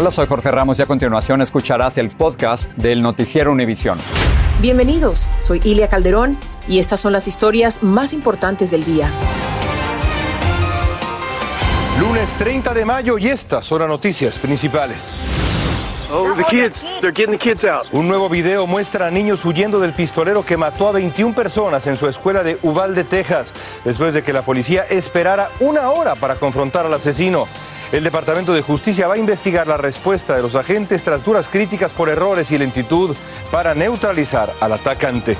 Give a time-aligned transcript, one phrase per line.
[0.00, 3.98] Hola, soy Jorge Ramos y a continuación escucharás el podcast del Noticiero Univisión.
[4.60, 9.10] Bienvenidos, soy Ilia Calderón y estas son las historias más importantes del día.
[11.98, 14.98] Lunes 30 de mayo y estas son las noticias principales.
[16.12, 16.84] Oh, the kids.
[17.00, 17.88] They're getting the kids out.
[17.90, 21.96] Un nuevo video muestra a niños huyendo del pistolero que mató a 21 personas en
[21.96, 23.52] su escuela de Uvalde, Texas,
[23.84, 27.48] después de que la policía esperara una hora para confrontar al asesino.
[27.90, 31.92] El Departamento de Justicia va a investigar la respuesta de los agentes tras duras críticas
[31.94, 33.16] por errores y lentitud
[33.50, 35.38] para neutralizar al atacante.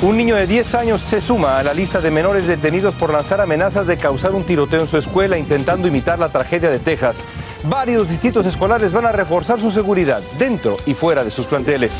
[0.00, 3.42] Un niño de 10 años se suma a la lista de menores detenidos por lanzar
[3.42, 7.18] amenazas de causar un tiroteo en su escuela intentando imitar la tragedia de Texas.
[7.64, 11.92] Varios distritos escolares van a reforzar su seguridad dentro y fuera de sus planteles.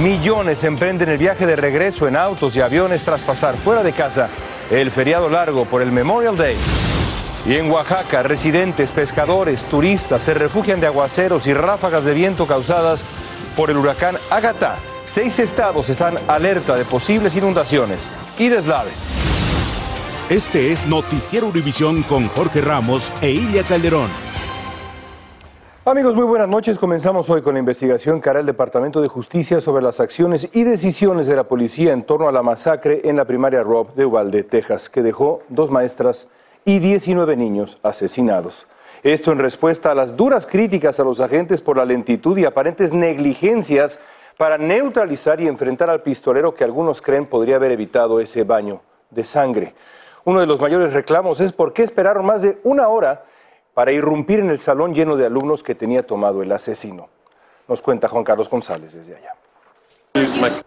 [0.00, 4.28] Millones emprenden el viaje de regreso en autos y aviones tras pasar fuera de casa
[4.70, 6.56] el feriado largo por el Memorial Day.
[7.46, 13.02] Y en Oaxaca, residentes, pescadores, turistas se refugian de aguaceros y ráfagas de viento causadas
[13.56, 14.76] por el huracán Agatha.
[15.06, 18.92] Seis estados están alerta de posibles inundaciones y deslaves.
[20.28, 24.10] Este es Noticiero Univisión con Jorge Ramos e Ilia Calderón.
[25.86, 26.78] Amigos, muy buenas noches.
[26.78, 30.62] Comenzamos hoy con la investigación que hará el Departamento de Justicia sobre las acciones y
[30.62, 34.44] decisiones de la policía en torno a la masacre en la primaria Rob de Uvalde,
[34.44, 36.28] Texas, que dejó dos maestras
[36.64, 38.66] y 19 niños asesinados.
[39.02, 42.92] Esto en respuesta a las duras críticas a los agentes por la lentitud y aparentes
[42.92, 43.98] negligencias
[44.36, 49.24] para neutralizar y enfrentar al pistolero que algunos creen podría haber evitado ese baño de
[49.24, 49.74] sangre.
[50.24, 53.24] Uno de los mayores reclamos es por qué esperaron más de una hora
[53.74, 57.08] para irrumpir en el salón lleno de alumnos que tenía tomado el asesino.
[57.68, 59.39] Nos cuenta Juan Carlos González desde allá.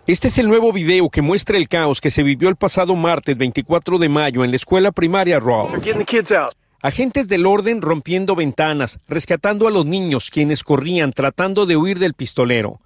[0.08, 3.38] Este es el nuevo video que muestra el caos que se vivió el pasado martes
[3.38, 6.56] 24 de mayo en la escuela primaria out.
[6.82, 12.14] Agentes del orden rompiendo ventanas, rescatando a los niños quienes corrían tratando de huir del
[12.14, 12.80] pistolero.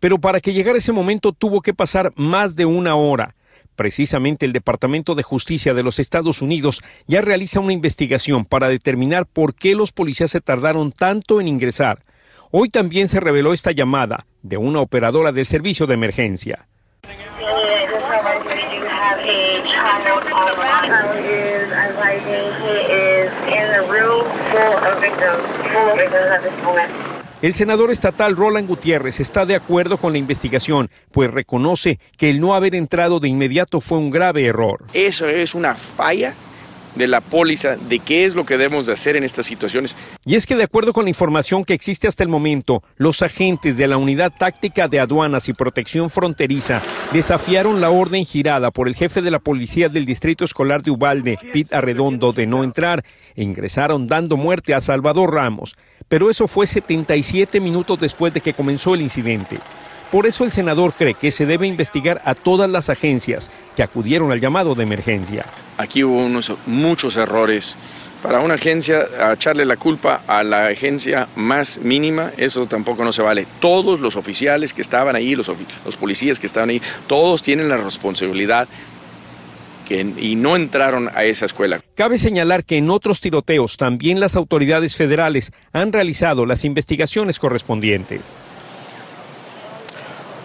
[0.00, 3.34] Pero para que llegara ese momento tuvo que pasar más de una hora.
[3.74, 9.24] Precisamente el Departamento de Justicia de los Estados Unidos ya realiza una investigación para determinar
[9.24, 12.04] por qué los policías se tardaron tanto en ingresar.
[12.54, 16.68] Hoy también se reveló esta llamada de una operadora del servicio de emergencia.
[27.40, 32.38] El senador estatal Roland Gutiérrez está de acuerdo con la investigación, pues reconoce que el
[32.38, 34.84] no haber entrado de inmediato fue un grave error.
[34.92, 36.34] Eso es una falla
[36.94, 39.96] de la póliza de qué es lo que debemos de hacer en estas situaciones.
[40.24, 43.76] Y es que de acuerdo con la información que existe hasta el momento, los agentes
[43.76, 46.82] de la Unidad Táctica de Aduanas y Protección Fronteriza
[47.12, 51.38] desafiaron la orden girada por el jefe de la policía del Distrito Escolar de Ubalde,
[51.52, 53.04] Pete Arredondo, de no entrar
[53.34, 55.76] e ingresaron dando muerte a Salvador Ramos.
[56.08, 59.58] Pero eso fue 77 minutos después de que comenzó el incidente.
[60.12, 64.30] Por eso el senador cree que se debe investigar a todas las agencias que acudieron
[64.30, 65.46] al llamado de emergencia.
[65.78, 67.78] Aquí hubo unos, muchos errores.
[68.22, 73.12] Para una agencia, a echarle la culpa a la agencia más mínima, eso tampoco no
[73.12, 73.46] se vale.
[73.58, 75.50] Todos los oficiales que estaban ahí, los
[75.98, 78.68] policías que estaban ahí, todos tienen la responsabilidad
[79.88, 81.80] que, y no entraron a esa escuela.
[81.94, 88.36] Cabe señalar que en otros tiroteos también las autoridades federales han realizado las investigaciones correspondientes.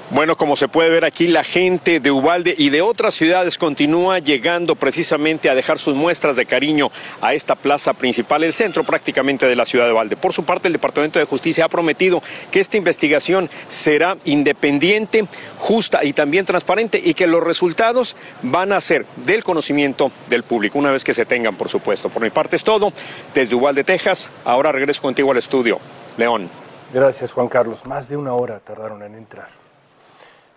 [0.09, 4.19] Bueno, como se puede ver aquí, la gente de Ubalde y de otras ciudades continúa
[4.19, 9.47] llegando precisamente a dejar sus muestras de cariño a esta plaza principal, el centro prácticamente
[9.47, 10.16] de la ciudad de Ubalde.
[10.16, 15.27] Por su parte, el Departamento de Justicia ha prometido que esta investigación será independiente,
[15.57, 20.80] justa y también transparente y que los resultados van a ser del conocimiento del público,
[20.80, 22.07] una vez que se tengan, por supuesto.
[22.07, 22.94] Por mi parte es todo.
[23.33, 25.81] Desde Ubalde, Texas, ahora regreso contigo al estudio.
[26.15, 26.50] León.
[26.94, 27.86] Gracias, Juan Carlos.
[27.86, 29.67] Más de una hora tardaron en entrar.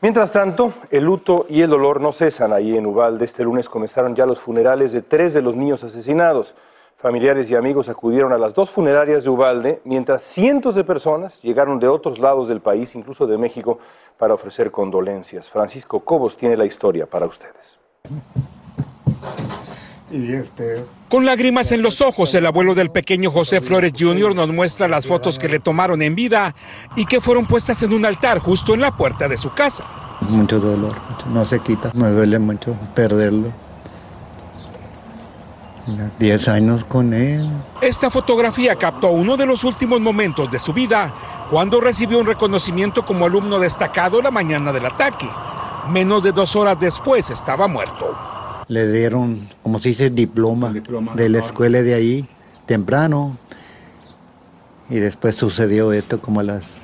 [0.03, 3.27] Mientras tanto, el luto y el dolor no cesan ahí en Ubalde.
[3.27, 6.55] Este lunes comenzaron ya los funerales de tres de los niños asesinados.
[6.97, 11.79] Familiares y amigos acudieron a las dos funerarias de Ubalde, mientras cientos de personas llegaron
[11.79, 13.79] de otros lados del país, incluso de México,
[14.17, 15.51] para ofrecer condolencias.
[15.51, 17.79] Francisco Cobos tiene la historia para ustedes.
[20.11, 24.35] Y este, Con lágrimas en los ojos, el abuelo del pequeño José Flores Jr.
[24.35, 26.55] nos muestra las fotos que le tomaron en vida
[26.97, 29.85] y que fueron puestas en un altar justo en la puerta de su casa.
[30.23, 30.95] mucho dolor,
[31.33, 33.53] no se quita, me duele mucho perderlo.
[35.87, 37.49] Ya, Diez años con él.
[37.81, 41.13] Esta fotografía captó uno de los últimos momentos de su vida
[41.51, 45.29] cuando recibió un reconocimiento como alumno destacado la mañana del ataque.
[45.91, 48.40] Menos de dos horas después estaba muerto.
[48.71, 50.73] Le dieron, como se dice, diploma,
[51.17, 52.29] de la escuela de ahí,
[52.67, 53.37] temprano.
[54.89, 56.83] Y después sucedió esto como a las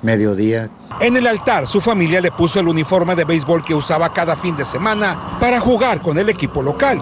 [0.00, 0.70] mediodía.
[0.98, 4.56] En el altar, su familia le puso el uniforme de béisbol que usaba cada fin
[4.56, 6.98] de semana para jugar con el equipo local.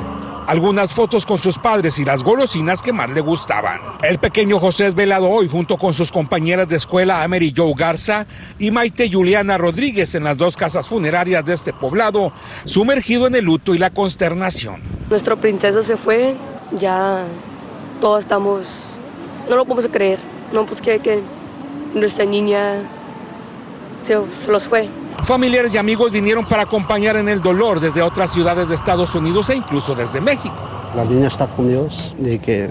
[0.48, 3.80] Algunas fotos con sus padres y las golosinas que más le gustaban.
[4.02, 8.26] El pequeño José es velado hoy junto con sus compañeras de escuela Amery Joe Garza
[8.58, 12.32] y Maite Juliana Rodríguez en las dos casas funerarias de este poblado,
[12.64, 14.80] sumergido en el luto y la consternación.
[15.10, 16.34] Nuestro princeso se fue,
[16.80, 17.24] ya
[18.00, 18.94] todos estamos,
[19.50, 20.18] no lo podemos creer,
[20.54, 21.20] no pues que, que
[21.92, 22.84] nuestra niña
[24.02, 24.16] se
[24.50, 24.88] los fue.
[25.24, 29.50] Familiares y amigos vinieron para acompañar en el dolor desde otras ciudades de Estados Unidos
[29.50, 30.54] e incluso desde México.
[30.96, 32.70] La niña está con Dios, de que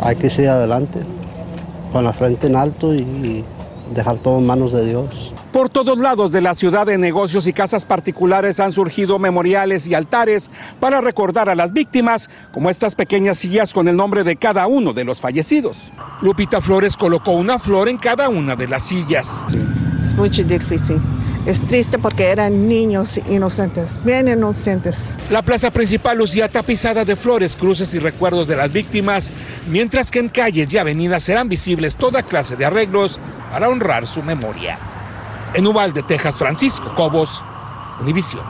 [0.00, 1.00] hay que seguir adelante,
[1.92, 3.44] con la frente en alto y, y
[3.94, 5.32] dejar todo en manos de Dios.
[5.52, 9.94] Por todos lados de la ciudad de negocios y casas particulares han surgido memoriales y
[9.94, 14.66] altares para recordar a las víctimas, como estas pequeñas sillas con el nombre de cada
[14.66, 15.92] uno de los fallecidos.
[16.20, 19.40] Lupita Flores colocó una flor en cada una de las sillas.
[19.98, 21.00] Es muy difícil.
[21.48, 25.16] Es triste porque eran niños inocentes, bien inocentes.
[25.30, 29.32] La plaza principal lucía tapizada de flores, cruces y recuerdos de las víctimas,
[29.66, 33.18] mientras que en calles y avenidas serán visibles toda clase de arreglos
[33.50, 34.78] para honrar su memoria.
[35.54, 37.42] En Uvalde, Texas, Francisco Cobos,
[37.98, 38.44] Univisión.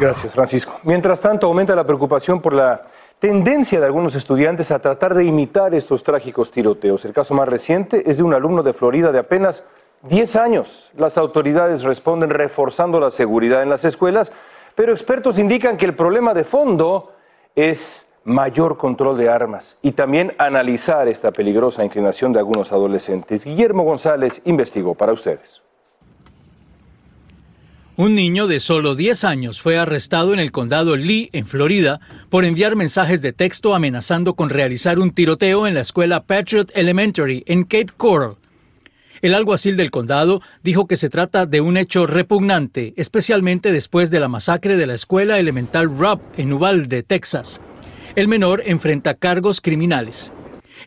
[0.00, 0.80] Gracias, Francisco.
[0.82, 2.88] Mientras tanto, aumenta la preocupación por la
[3.20, 7.04] tendencia de algunos estudiantes a tratar de imitar estos trágicos tiroteos.
[7.04, 9.62] El caso más reciente es de un alumno de Florida de apenas
[10.08, 10.90] 10 años.
[10.96, 14.32] Las autoridades responden reforzando la seguridad en las escuelas,
[14.74, 17.12] pero expertos indican que el problema de fondo
[17.54, 23.44] es mayor control de armas y también analizar esta peligrosa inclinación de algunos adolescentes.
[23.44, 25.62] Guillermo González investigó para ustedes.
[27.98, 31.98] Un niño de solo 10 años fue arrestado en el condado Lee, en Florida,
[32.28, 37.42] por enviar mensajes de texto amenazando con realizar un tiroteo en la escuela Patriot Elementary
[37.46, 38.36] en Cape Coral.
[39.22, 44.20] El alguacil del condado dijo que se trata de un hecho repugnante, especialmente después de
[44.20, 47.60] la masacre de la escuela elemental Rupp en Uvalde, Texas.
[48.14, 50.32] El menor enfrenta cargos criminales.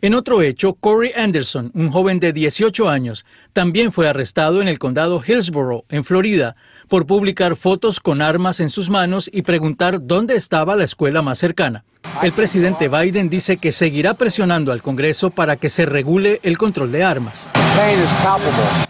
[0.01, 4.79] En otro hecho, Corey Anderson, un joven de 18 años, también fue arrestado en el
[4.79, 6.55] condado Hillsborough, en Florida,
[6.87, 11.37] por publicar fotos con armas en sus manos y preguntar dónde estaba la escuela más
[11.37, 11.83] cercana.
[12.23, 16.93] El presidente Biden dice que seguirá presionando al Congreso para que se regule el control
[16.93, 17.49] de armas.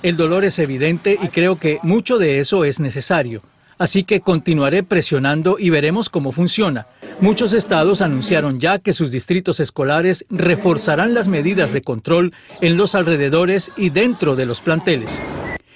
[0.03, 3.41] El dolor es evidente y creo que mucho de eso es necesario.
[3.79, 6.87] Así que continuaré presionando y veremos cómo funciona.
[7.21, 12.93] Muchos estados anunciaron ya que sus distritos escolares reforzarán las medidas de control en los
[12.93, 15.23] alrededores y dentro de los planteles.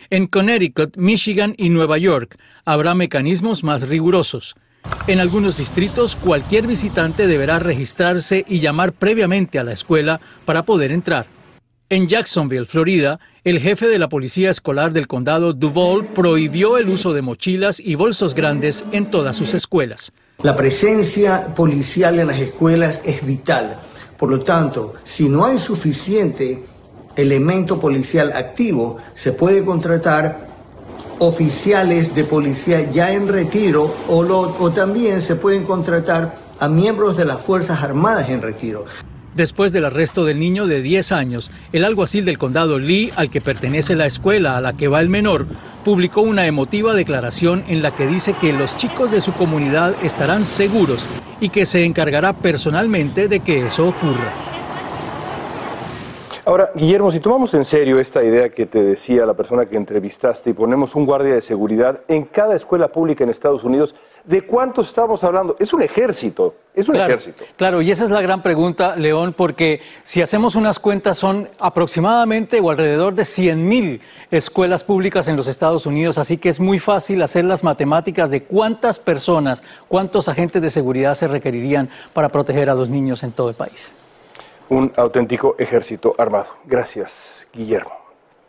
[0.10, 4.56] En Connecticut, Michigan y Nueva York habrá mecanismos más rigurosos.
[5.08, 10.92] En algunos distritos, cualquier visitante deberá registrarse y llamar previamente a la escuela para poder
[10.92, 11.26] entrar.
[11.94, 17.14] En Jacksonville, Florida, el jefe de la policía escolar del condado Duval prohibió el uso
[17.14, 20.12] de mochilas y bolsos grandes en todas sus escuelas.
[20.42, 23.78] La presencia policial en las escuelas es vital.
[24.18, 26.64] Por lo tanto, si no hay suficiente
[27.16, 30.48] elemento policial activo, se puede contratar
[31.20, 37.26] oficiales de policía ya en retiro o, o también se pueden contratar a miembros de
[37.26, 38.86] las Fuerzas Armadas en retiro.
[39.36, 43.42] Después del arresto del niño de 10 años, el alguacil del condado Lee, al que
[43.42, 45.48] pertenece la escuela a la que va el menor,
[45.84, 50.46] publicó una emotiva declaración en la que dice que los chicos de su comunidad estarán
[50.46, 51.08] seguros
[51.42, 54.53] y que se encargará personalmente de que eso ocurra.
[56.46, 60.50] Ahora, Guillermo, si tomamos en serio esta idea que te decía la persona que entrevistaste
[60.50, 63.96] y ponemos un guardia de seguridad en cada escuela pública en Estados Unidos,
[64.26, 65.56] ¿de cuántos estamos hablando?
[65.58, 67.46] Es un ejército, es un claro, ejército.
[67.56, 72.60] Claro, y esa es la gran pregunta, León, porque si hacemos unas cuentas son aproximadamente
[72.60, 76.78] o alrededor de 100 mil escuelas públicas en los Estados Unidos, así que es muy
[76.78, 82.70] fácil hacer las matemáticas de cuántas personas, cuántos agentes de seguridad se requerirían para proteger
[82.70, 83.96] a los niños en todo el país
[84.74, 86.48] un auténtico ejército armado.
[86.66, 87.92] Gracias, Guillermo.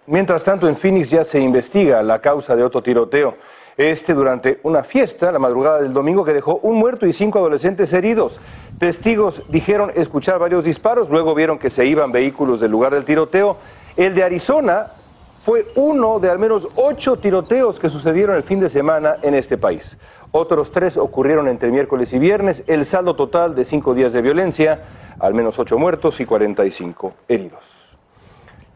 [0.06, 3.36] Mientras tanto, en Phoenix ya se investiga la causa de otro tiroteo.
[3.76, 7.92] Este durante una fiesta la madrugada del domingo que dejó un muerto y cinco adolescentes
[7.92, 8.38] heridos.
[8.78, 13.56] Testigos dijeron escuchar varios disparos, luego vieron que se iban vehículos del lugar del tiroteo.
[13.96, 14.88] El de Arizona
[15.44, 19.58] fue uno de al menos ocho tiroteos que sucedieron el fin de semana en este
[19.58, 19.98] país.
[20.32, 22.64] Otros tres ocurrieron entre miércoles y viernes.
[22.66, 24.84] El saldo total de cinco días de violencia,
[25.18, 27.62] al menos ocho muertos y 45 heridos.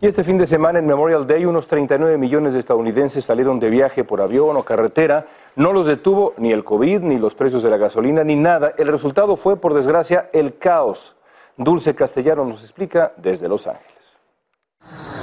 [0.03, 3.71] Y este fin de semana en Memorial Day unos 39 millones de estadounidenses salieron de
[3.71, 5.25] viaje por avión o carretera.
[5.57, 8.75] No los detuvo ni el COVID, ni los precios de la gasolina, ni nada.
[8.77, 11.17] El resultado fue, por desgracia, el caos.
[11.57, 15.18] Dulce Castellano nos explica desde Los Ángeles.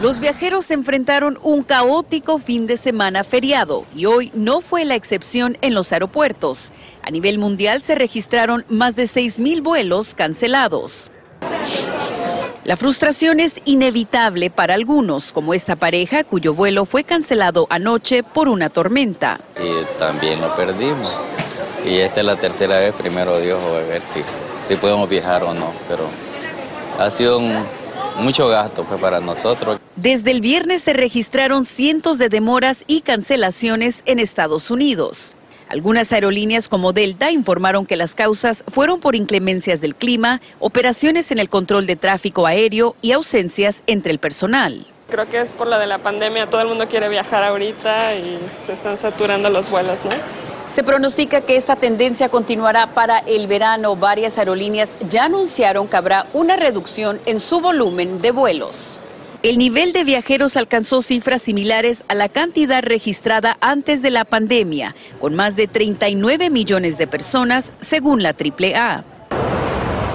[0.00, 5.58] Los viajeros enfrentaron un caótico fin de semana feriado y hoy no fue la excepción
[5.60, 6.70] en los aeropuertos.
[7.02, 11.10] A nivel mundial se registraron más de 6.000 vuelos cancelados.
[12.62, 18.48] La frustración es inevitable para algunos, como esta pareja cuyo vuelo fue cancelado anoche por
[18.48, 19.40] una tormenta.
[19.56, 21.12] Y también lo perdimos.
[21.84, 24.20] Y esta es la tercera vez, primero Dios, a ver si,
[24.68, 25.72] si podemos viajar o no.
[25.88, 26.04] Pero
[27.00, 27.40] ha sido
[28.18, 29.80] mucho gasto pues, para nosotros.
[30.00, 35.34] Desde el viernes se registraron cientos de demoras y cancelaciones en Estados Unidos.
[35.68, 41.40] Algunas aerolíneas como Delta informaron que las causas fueron por inclemencias del clima, operaciones en
[41.40, 44.86] el control de tráfico aéreo y ausencias entre el personal.
[45.10, 48.38] Creo que es por lo de la pandemia, todo el mundo quiere viajar ahorita y
[48.54, 50.12] se están saturando los vuelos, ¿no?
[50.68, 53.96] Se pronostica que esta tendencia continuará para el verano.
[53.96, 58.98] Varias aerolíneas ya anunciaron que habrá una reducción en su volumen de vuelos.
[59.44, 64.96] El nivel de viajeros alcanzó cifras similares a la cantidad registrada antes de la pandemia,
[65.20, 69.04] con más de 39 millones de personas, según la AAA.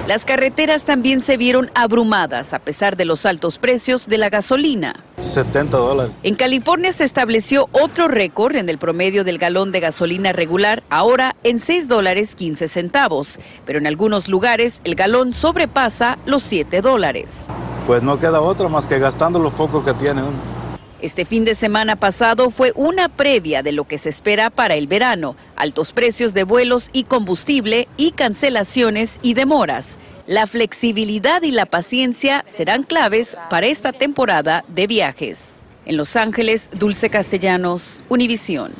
[0.06, 5.02] Las carreteras también se vieron abrumadas a pesar de los altos precios de la gasolina.
[5.18, 6.12] 70 dólares.
[6.22, 11.34] En California se estableció otro récord en el promedio del galón de gasolina regular, ahora
[11.44, 17.46] en 6 dólares 15 centavos, pero en algunos lugares el galón sobrepasa los 7 dólares.
[17.86, 20.54] Pues no queda otra más que gastando los pocos que tiene uno.
[21.02, 24.86] Este fin de semana pasado fue una previa de lo que se espera para el
[24.86, 29.98] verano, altos precios de vuelos y combustible y cancelaciones y demoras.
[30.26, 35.62] La flexibilidad y la paciencia serán claves para esta temporada de viajes.
[35.84, 38.72] En Los Ángeles, Dulce Castellanos, Univisión.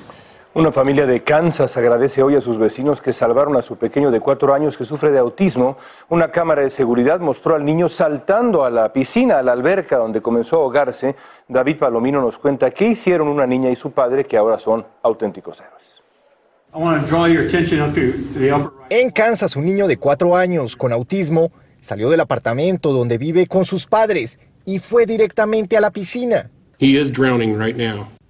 [0.55, 4.21] Una familia de Kansas agradece hoy a sus vecinos que salvaron a su pequeño de
[4.21, 5.77] cuatro años que sufre de autismo.
[6.09, 10.23] Una cámara de seguridad mostró al niño saltando a la piscina, a la alberca donde
[10.23, 11.17] comenzó a ahogarse.
[11.49, 15.61] David Palomino nos cuenta qué hicieron una niña y su padre que ahora son auténticos
[15.61, 16.01] héroes.
[18.91, 23.65] En Kansas, un niño de cuatro años con autismo salió del apartamento donde vive con
[23.65, 26.49] sus padres y fue directamente a la piscina.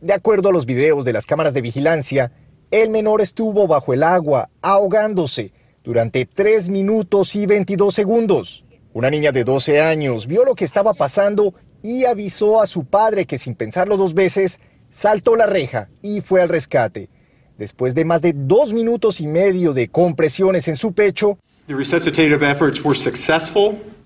[0.05, 2.31] De acuerdo a los videos de las cámaras de vigilancia,
[2.71, 8.67] el menor estuvo bajo el agua, ahogándose, durante 3 minutos y 22 segundos.
[8.93, 13.25] Una niña de 12 años vio lo que estaba pasando y avisó a su padre
[13.25, 17.09] que sin pensarlo dos veces, saltó la reja y fue al rescate.
[17.57, 21.39] Después de más de dos minutos y medio de compresiones en su pecho,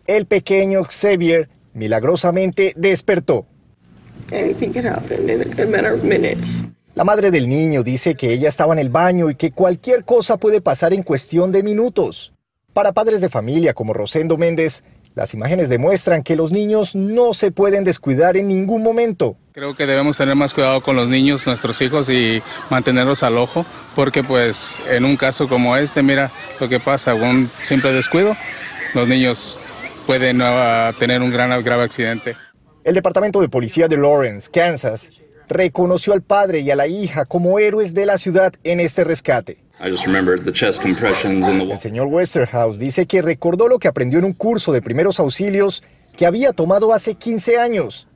[0.06, 3.46] el pequeño Xavier milagrosamente despertó.
[6.94, 10.36] La madre del niño dice que ella estaba en el baño y que cualquier cosa
[10.36, 12.32] puede pasar en cuestión de minutos.
[12.72, 14.82] Para padres de familia como Rosendo Méndez,
[15.14, 19.36] las imágenes demuestran que los niños no se pueden descuidar en ningún momento.
[19.52, 23.64] Creo que debemos tener más cuidado con los niños, nuestros hijos y mantenerlos al ojo,
[23.96, 26.30] porque pues en un caso como este, mira
[26.60, 28.36] lo que pasa, un simple descuido,
[28.94, 29.58] los niños
[30.06, 32.36] pueden uh, tener un gran grave accidente.
[32.88, 35.10] El Departamento de Policía de Lawrence, Kansas,
[35.46, 39.58] reconoció al padre y a la hija como héroes de la ciudad en este rescate.
[39.78, 39.98] El
[41.78, 45.82] señor Westerhouse dice que recordó lo que aprendió en un curso de primeros auxilios
[46.16, 48.08] que había tomado hace 15 años.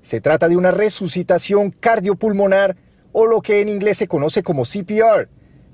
[0.00, 2.76] Se trata de una resucitación cardiopulmonar
[3.10, 5.28] o lo que en inglés se conoce como CPR,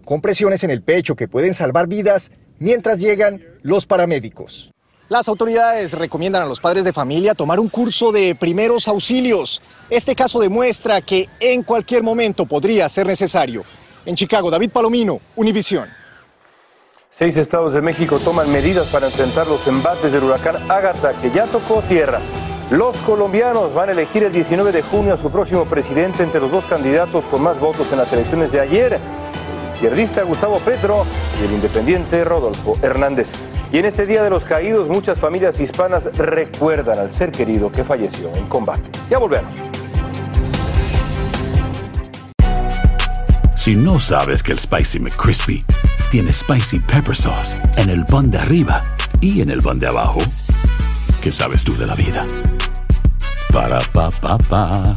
[0.07, 4.73] compresiones en el pecho que pueden salvar vidas mientras llegan los paramédicos.
[5.09, 9.63] Las autoridades recomiendan a los padres de familia tomar un curso de primeros auxilios.
[9.89, 13.63] Este caso demuestra que en cualquier momento podría ser necesario.
[14.05, 15.89] En Chicago, David Palomino, Univisión.
[17.09, 21.47] Seis estados de México toman medidas para enfrentar los embates del huracán Ágata, que ya
[21.47, 22.21] tocó tierra.
[22.73, 26.51] Los colombianos van a elegir el 19 de junio a su próximo presidente entre los
[26.51, 31.07] dos candidatos con más votos en las elecciones de ayer, el izquierdista Gustavo Petro
[31.41, 33.35] y el independiente Rodolfo Hernández.
[33.73, 37.85] Y en este Día de los Caídos, muchas familias hispanas recuerdan al ser querido que
[37.85, 38.89] falleció en combate.
[39.11, 39.51] Ya volvemos.
[43.57, 45.65] Si no sabes que el Spicy McCrispy
[46.13, 48.85] tiene Spicy Pepper Sauce en el pan de arriba
[49.21, 50.21] y en el pan de abajo,
[51.21, 52.25] ¿qué sabes tú de la vida?
[53.53, 54.97] Para, pa, pa, pa.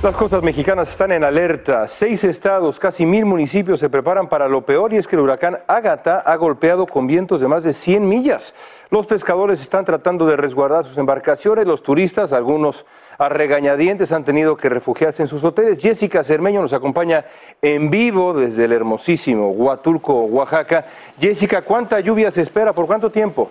[0.00, 1.88] Las costas mexicanas están en alerta.
[1.88, 5.58] Seis estados, casi mil municipios se preparan para lo peor y es que el huracán
[5.66, 8.54] Ágata ha golpeado con vientos de más de 100 millas.
[8.90, 11.66] Los pescadores están tratando de resguardar sus embarcaciones.
[11.66, 12.86] Los turistas, algunos
[13.18, 15.80] a regañadientes, han tenido que refugiarse en sus hoteles.
[15.80, 17.24] Jessica Cermeño nos acompaña
[17.60, 20.86] en vivo desde el hermosísimo Huatulco, Oaxaca.
[21.20, 22.72] Jessica, ¿cuánta lluvia se espera?
[22.72, 23.50] ¿Por cuánto tiempo?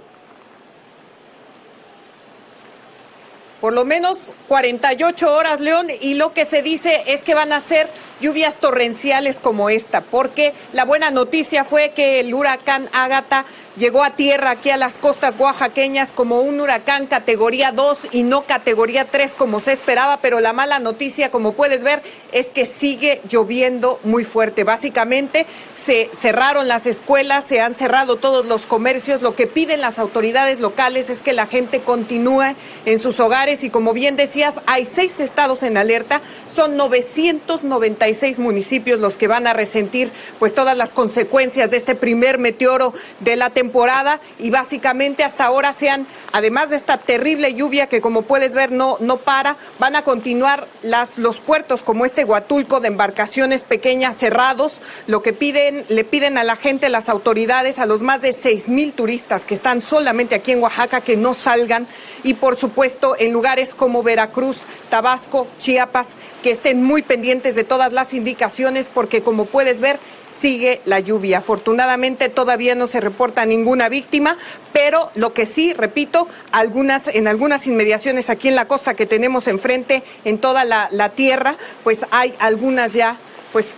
[3.62, 7.60] Por lo menos 48 horas, León, y lo que se dice es que van a
[7.60, 13.46] ser lluvias torrenciales como esta, porque la buena noticia fue que el huracán Ágata
[13.78, 18.44] llegó a tierra aquí a las costas oaxaqueñas como un huracán categoría 2 y no
[18.44, 23.22] categoría 3 como se esperaba, pero la mala noticia, como puedes ver, es que sigue
[23.30, 24.64] lloviendo muy fuerte.
[24.64, 29.22] Básicamente se cerraron las escuelas, se han cerrado todos los comercios.
[29.22, 32.56] Lo que piden las autoridades locales es que la gente continúe
[32.86, 39.00] en sus hogares y como bien decías, hay seis estados en alerta, son 996 municipios
[39.00, 43.52] los que van a resentir pues todas las consecuencias de este primer meteoro de la
[43.52, 48.56] temporada temporada y básicamente hasta ahora sean, además de esta terrible lluvia que como puedes
[48.56, 53.66] ver no, no para, van a continuar las, los puertos como este Huatulco de embarcaciones
[53.66, 54.80] pequeñas cerrados.
[55.06, 58.70] Lo que piden, le piden a la gente, las autoridades, a los más de seis
[58.70, 61.88] mil turistas que están solamente aquí en Oaxaca que no salgan
[62.24, 67.92] y por supuesto en lugares como Veracruz, Tabasco, Chiapas, que estén muy pendientes de todas
[67.92, 71.40] las indicaciones porque como puedes ver sigue la lluvia.
[71.40, 74.38] Afortunadamente todavía no se reporta ninguna víctima,
[74.72, 79.48] pero lo que sí, repito, algunas, en algunas inmediaciones aquí en la costa que tenemos
[79.48, 83.18] enfrente, en toda la, tierra, pues hay algunas ya,
[83.52, 83.78] pues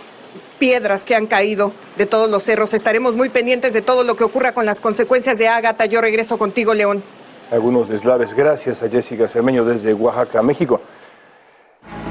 [0.58, 2.74] piedras que han caído de todos los cerros.
[2.74, 5.86] Estaremos muy pendientes de todo lo que ocurra con las consecuencias de Ágata.
[5.86, 7.02] Yo regreso contigo, León.
[7.50, 8.34] Algunos deslaves.
[8.34, 10.80] Gracias a Jessica Cermeño desde Oaxaca, México.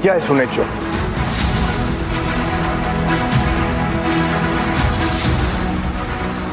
[0.02, 0.64] Ya es un hecho.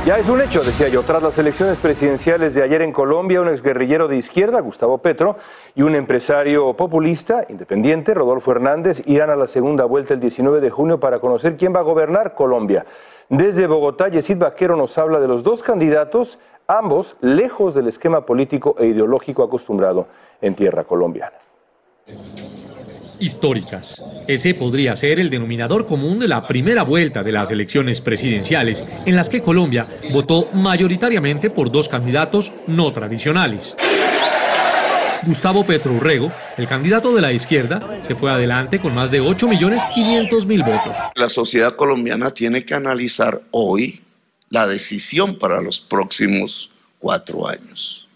[0.08, 1.04] Ya es un hecho, decía yo.
[1.04, 5.36] Tras las elecciones presidenciales de ayer en Colombia, un exguerrillero de izquierda, Gustavo Petro,
[5.76, 10.70] y un empresario populista, independiente, Rodolfo Hernández, irán a la segunda vuelta el 19 de
[10.70, 12.86] junio para conocer quién va a gobernar Colombia.
[13.28, 18.78] Desde Bogotá, Yesid Vaquero nos habla de los dos candidatos, ambos lejos del esquema político
[18.80, 20.08] e ideológico acostumbrado
[20.40, 21.36] en tierra colombiana
[23.20, 24.04] históricas.
[24.28, 29.16] Ese podría ser el denominador común de la primera vuelta de las elecciones presidenciales, en
[29.16, 33.76] las que Colombia votó mayoritariamente por dos candidatos no tradicionales.
[35.24, 40.66] Gustavo Petro Urrego, el candidato de la izquierda, se fue adelante con más de 8.500.000
[40.66, 40.98] votos.
[41.16, 44.02] La sociedad colombiana tiene que analizar hoy
[44.50, 48.07] la decisión para los próximos cuatro años.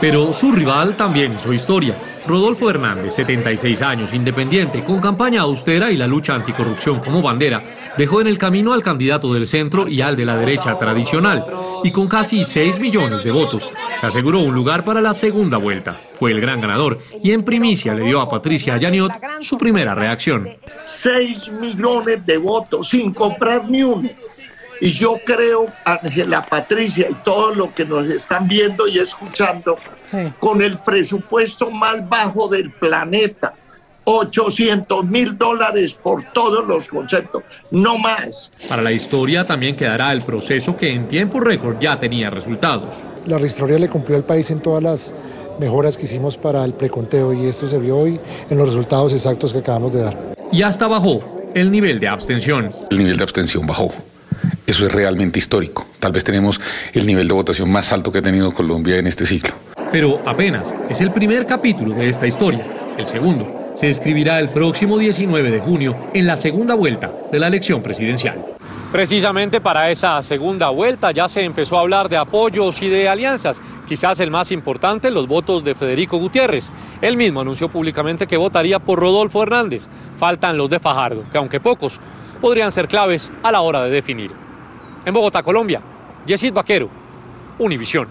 [0.00, 1.94] Pero su rival también hizo historia.
[2.26, 7.62] Rodolfo Hernández, 76 años, independiente, con campaña austera y la lucha anticorrupción como bandera,
[7.96, 11.44] dejó en el camino al candidato del centro y al de la derecha tradicional.
[11.82, 16.00] Y con casi 6 millones de votos, se aseguró un lugar para la segunda vuelta.
[16.14, 20.48] Fue el gran ganador y en primicia le dio a Patricia Yaniot su primera reacción.
[20.84, 24.08] 6 millones de votos sin comprar ni uno.
[24.80, 29.76] Y yo creo, Ángela Patricia y todos los que nos están viendo y escuchando,
[30.38, 33.54] con el presupuesto más bajo del planeta,
[34.04, 38.52] 800 mil dólares por todos los conceptos, no más.
[38.68, 42.96] Para la historia también quedará el proceso que en tiempo récord ya tenía resultados.
[43.26, 45.14] La historia le cumplió al país en todas las
[45.58, 49.52] mejoras que hicimos para el preconteo y esto se vio hoy en los resultados exactos
[49.52, 50.16] que acabamos de dar.
[50.50, 51.22] Y hasta bajó
[51.54, 52.70] el nivel de abstención.
[52.90, 53.92] El nivel de abstención bajó.
[54.70, 55.84] Eso es realmente histórico.
[55.98, 56.60] Tal vez tenemos
[56.92, 59.52] el nivel de votación más alto que ha tenido Colombia en este ciclo.
[59.90, 62.94] Pero apenas es el primer capítulo de esta historia.
[62.96, 67.48] El segundo se escribirá el próximo 19 de junio en la segunda vuelta de la
[67.48, 68.46] elección presidencial.
[68.92, 73.60] Precisamente para esa segunda vuelta ya se empezó a hablar de apoyos y de alianzas.
[73.88, 76.70] Quizás el más importante, los votos de Federico Gutiérrez.
[77.02, 79.88] Él mismo anunció públicamente que votaría por Rodolfo Hernández.
[80.16, 81.98] Faltan los de Fajardo, que aunque pocos,
[82.40, 84.49] podrían ser claves a la hora de definir.
[85.04, 85.80] En Bogotá, Colombia,
[86.26, 86.88] Yesid Vaquero,
[87.58, 88.08] Univisión.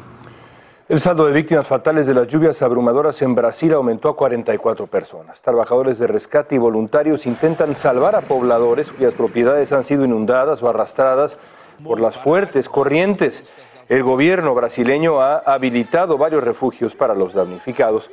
[0.88, 5.40] El saldo de víctimas fatales de las lluvias abrumadoras en Brasil aumentó a 44 personas.
[5.44, 10.70] Trabajadores de rescate y voluntarios intentan salvar a pobladores cuyas propiedades han sido inundadas o
[10.70, 11.38] arrastradas
[11.84, 13.46] por las fuertes corrientes.
[13.88, 18.10] El gobierno brasileño ha habilitado varios refugios para los damnificados.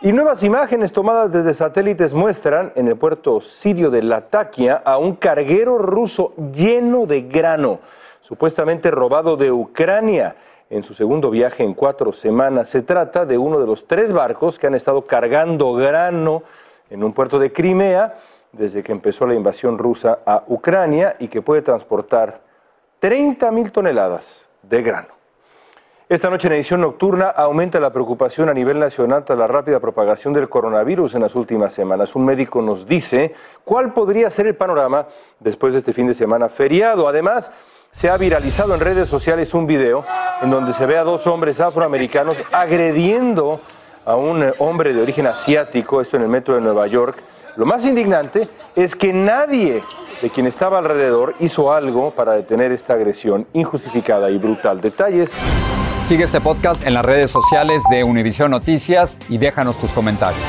[0.00, 5.14] Y nuevas imágenes tomadas desde satélites muestran en el puerto sirio de Latakia a un
[5.14, 7.78] carguero ruso lleno de grano,
[8.22, 10.36] supuestamente robado de Ucrania
[10.70, 12.70] en su segundo viaje en cuatro semanas.
[12.70, 16.42] Se trata de uno de los tres barcos que han estado cargando grano
[16.88, 18.14] en un puerto de Crimea
[18.52, 22.40] desde que empezó la invasión rusa a Ucrania y que puede transportar
[23.00, 25.08] 30 mil toneladas de grano.
[26.08, 30.34] Esta noche en edición nocturna aumenta la preocupación a nivel nacional tras la rápida propagación
[30.34, 32.14] del coronavirus en las últimas semanas.
[32.14, 35.06] Un médico nos dice cuál podría ser el panorama
[35.40, 37.08] después de este fin de semana feriado.
[37.08, 37.50] Además,
[37.92, 40.04] se ha viralizado en redes sociales un video
[40.40, 43.60] en donde se ve a dos hombres afroamericanos agrediendo
[44.04, 47.22] a un hombre de origen asiático, esto en el metro de Nueva York.
[47.56, 49.84] Lo más indignante es que nadie
[50.20, 54.80] de quien estaba alrededor hizo algo para detener esta agresión injustificada y brutal.
[54.80, 55.36] Detalles
[56.08, 60.42] Sigue este podcast en las redes sociales de Univision Noticias y déjanos tus comentarios.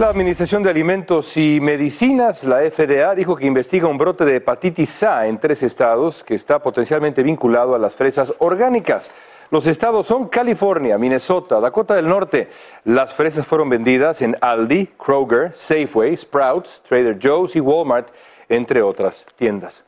[0.00, 5.02] La Administración de Alimentos y Medicinas, la FDA, dijo que investiga un brote de hepatitis
[5.02, 9.10] A en tres estados que está potencialmente vinculado a las fresas orgánicas.
[9.50, 12.48] Los estados son California, Minnesota, Dakota del Norte.
[12.84, 18.08] Las fresas fueron vendidas en Aldi, Kroger, Safeway, Sprouts, Trader Joe's y Walmart,
[18.48, 19.84] entre otras tiendas.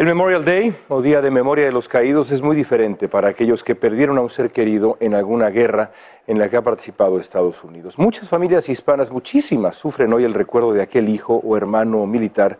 [0.00, 3.62] El Memorial Day, o Día de Memoria de los Caídos, es muy diferente para aquellos
[3.62, 5.90] que perdieron a un ser querido en alguna guerra
[6.26, 7.98] en la que ha participado Estados Unidos.
[7.98, 12.58] Muchas familias hispanas, muchísimas, sufren hoy el recuerdo de aquel hijo o hermano militar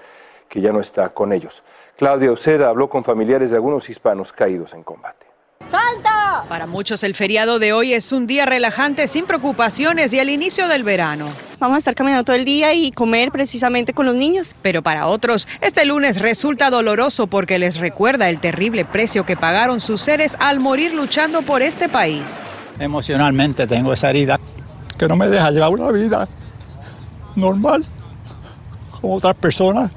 [0.50, 1.62] que ya no está con ellos.
[1.96, 5.29] Claudia Oceda habló con familiares de algunos hispanos caídos en combate.
[5.70, 6.46] ¡Salta!
[6.48, 10.66] Para muchos el feriado de hoy es un día relajante sin preocupaciones y el inicio
[10.66, 11.28] del verano.
[11.60, 14.56] Vamos a estar caminando todo el día y comer precisamente con los niños.
[14.62, 19.78] Pero para otros, este lunes resulta doloroso porque les recuerda el terrible precio que pagaron
[19.78, 22.42] sus seres al morir luchando por este país.
[22.80, 24.40] Emocionalmente tengo esa herida
[24.98, 26.26] que no me deja llevar una vida
[27.36, 27.86] normal
[29.00, 29.92] como otras personas.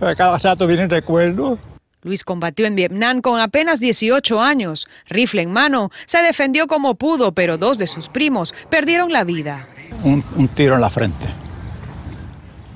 [0.00, 1.60] Pero cada rato vienen recuerdos
[2.04, 4.86] Luis combatió en Vietnam con apenas 18 años.
[5.08, 9.68] Rifle en mano, se defendió como pudo, pero dos de sus primos perdieron la vida.
[10.04, 10.22] Un,
[10.54, 11.26] tiro en la frente.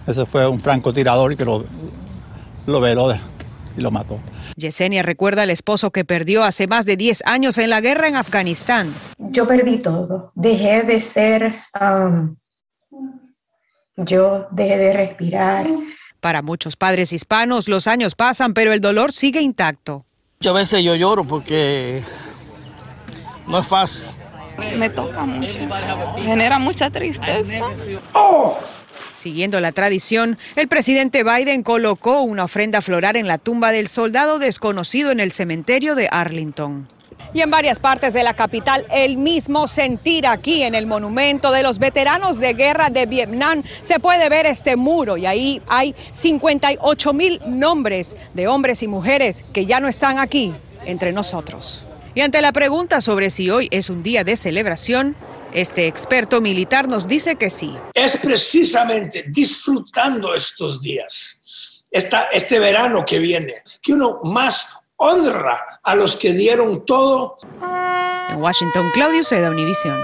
[0.07, 1.65] Ese fue un francotirador que lo,
[2.67, 3.15] lo veló
[3.77, 4.19] y lo mató.
[4.57, 8.17] Yesenia recuerda al esposo que perdió hace más de 10 años en la guerra en
[8.17, 8.93] Afganistán.
[9.19, 10.33] Yo perdí todo.
[10.35, 12.35] Dejé de ser um,
[13.99, 15.67] yo, dejé de respirar.
[16.21, 20.05] Para muchos padres hispanos los años pasan, pero el dolor sigue intacto.
[20.45, 22.03] A veces yo lloro porque
[23.47, 24.09] no es fácil.
[24.77, 25.61] Me toca mucho,
[26.19, 27.61] genera mucha tristeza.
[29.15, 34.39] Siguiendo la tradición, el presidente Biden colocó una ofrenda floral en la tumba del soldado
[34.39, 36.89] desconocido en el cementerio de Arlington
[37.33, 41.63] y en varias partes de la capital el mismo sentir aquí en el monumento de
[41.63, 43.63] los veteranos de guerra de Vietnam.
[43.83, 49.45] Se puede ver este muro y ahí hay 58 mil nombres de hombres y mujeres
[49.53, 50.55] que ya no están aquí
[50.85, 51.85] entre nosotros.
[52.15, 55.15] Y ante la pregunta sobre si hoy es un día de celebración,
[55.53, 57.77] este experto militar nos dice que sí.
[57.95, 61.43] Es precisamente disfrutando estos días,
[61.91, 64.67] este verano que viene, que uno más
[64.99, 67.37] honra a los que dieron todo.
[68.31, 69.99] En Washington, Claudio Seda, Univisión.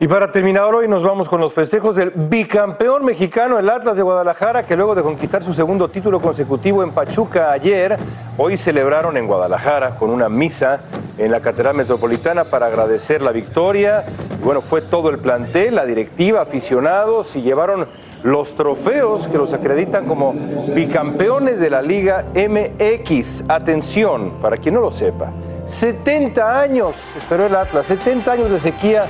[0.00, 4.02] Y para terminar hoy nos vamos con los festejos del bicampeón mexicano, el Atlas de
[4.02, 7.96] Guadalajara, que luego de conquistar su segundo título consecutivo en Pachuca ayer,
[8.36, 10.80] hoy celebraron en Guadalajara con una misa
[11.16, 14.04] en la Catedral Metropolitana para agradecer la victoria.
[14.40, 17.86] Y bueno, fue todo el plantel, la directiva, aficionados y llevaron
[18.24, 20.34] los trofeos que los acreditan como
[20.74, 23.44] bicampeones de la Liga MX.
[23.48, 25.30] Atención, para quien no lo sepa,
[25.66, 29.06] 70 años esperó el Atlas, 70 años de sequía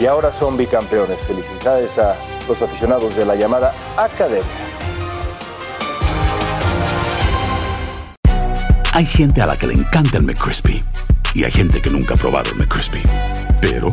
[0.00, 1.18] y ahora son bicampeones.
[1.20, 2.16] Felicidades a
[2.48, 4.42] los aficionados de la llamada Academia.
[8.92, 10.82] Hay gente a la que le encanta el McCrispy
[11.34, 13.02] y hay gente que nunca ha probado el McCrispy.
[13.60, 13.92] Pero